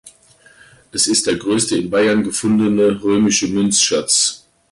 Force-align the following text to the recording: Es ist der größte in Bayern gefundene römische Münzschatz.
Es 0.91 1.05
ist 1.05 1.27
der 1.27 1.35
größte 1.35 1.77
in 1.77 1.91
Bayern 1.91 2.23
gefundene 2.23 3.03
römische 3.03 3.45
Münzschatz. 3.47 4.47